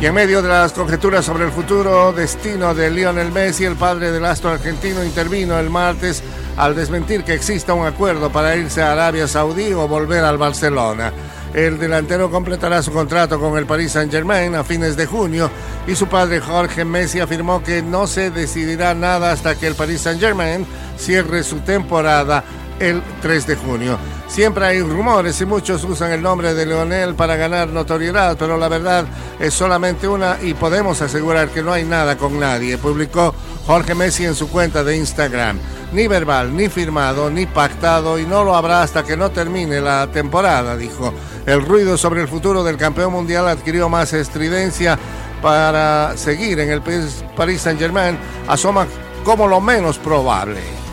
[0.00, 4.12] Y en medio de las conjeturas sobre el futuro destino de Lionel Messi, el padre
[4.12, 6.22] del astro argentino intervino el martes
[6.58, 11.12] al desmentir que exista un acuerdo para irse a Arabia Saudí o volver al Barcelona.
[11.54, 15.50] El delantero completará su contrato con el Paris Saint-Germain a fines de junio
[15.86, 20.02] y su padre Jorge Messi afirmó que no se decidirá nada hasta que el Paris
[20.02, 20.66] Saint-Germain
[20.98, 22.42] cierre su temporada
[22.80, 23.98] el 3 de junio.
[24.28, 28.68] Siempre hay rumores y muchos usan el nombre de Leonel para ganar notoriedad, pero la
[28.68, 29.06] verdad
[29.40, 33.34] es solamente una y podemos asegurar que no hay nada con nadie, publicó
[33.66, 35.58] Jorge Messi en su cuenta de Instagram.
[35.92, 40.06] Ni verbal, ni firmado, ni pactado y no lo habrá hasta que no termine la
[40.08, 41.12] temporada, dijo.
[41.46, 44.98] El ruido sobre el futuro del campeón mundial adquirió más estridencia
[45.40, 48.86] para seguir en el Paris Saint-Germain, asoma
[49.24, 50.87] como lo menos probable.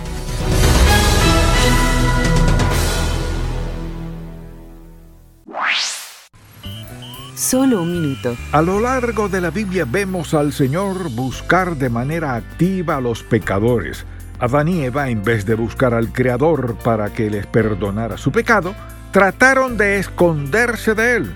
[7.36, 8.38] Solo un minuto.
[8.54, 13.24] A lo largo de la Biblia vemos al Señor buscar de manera activa a los
[13.24, 14.06] pecadores.
[14.40, 18.74] Adán y Eva, en vez de buscar al Creador para que les perdonara su pecado,
[19.12, 21.36] trataron de esconderse de él.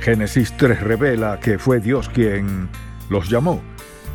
[0.00, 2.68] Génesis 3 revela que fue Dios quien
[3.08, 3.62] los llamó.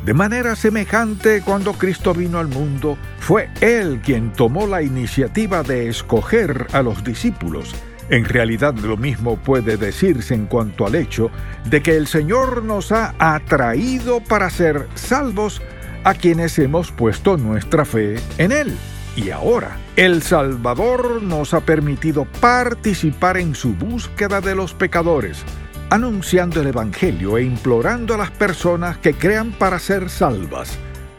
[0.04, 5.88] De manera semejante, cuando Cristo vino al mundo, fue Él quien tomó la iniciativa de
[5.88, 7.74] escoger a los discípulos
[8.08, 11.30] en realidad lo mismo puede decirse en cuanto al hecho
[11.64, 15.62] de que el Señor nos ha atraído para ser salvos
[16.04, 18.76] a quienes hemos puesto nuestra fe en Él.
[19.14, 25.44] Y ahora, el Salvador nos ha permitido participar en su búsqueda de los pecadores,
[25.90, 30.78] anunciando el Evangelio e implorando a las personas que crean para ser salvas.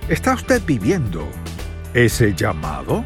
[0.09, 1.27] ¿Está usted viviendo
[1.93, 3.05] ese llamado?